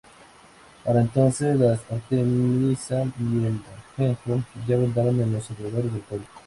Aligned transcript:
Para 0.83 1.01
entonces 1.01 1.55
la 1.59 1.73
artemisa 1.73 3.03
y 3.19 3.45
el 3.45 3.61
ajenjo 3.93 4.41
ya 4.67 4.75
abundaban 4.77 5.19
en 5.19 5.33
los 5.33 5.51
alrededores 5.51 5.93
del 5.93 6.01
pueblo. 6.01 6.25